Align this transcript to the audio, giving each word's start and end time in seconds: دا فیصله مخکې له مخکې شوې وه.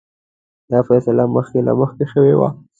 دا 0.71 0.79
فیصله 0.87 1.23
مخکې 1.35 1.59
له 1.67 1.73
مخکې 1.79 2.05
شوې 2.13 2.33
وه. 2.39 2.49